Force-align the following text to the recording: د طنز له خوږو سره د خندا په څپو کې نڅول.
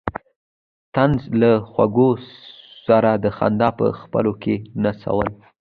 د 0.03 0.03
طنز 0.95 1.21
له 1.41 1.51
خوږو 1.71 2.09
سره 2.87 3.11
د 3.23 3.25
خندا 3.37 3.69
په 3.77 3.85
څپو 3.99 4.31
کې 4.41 4.55
نڅول. 4.83 5.27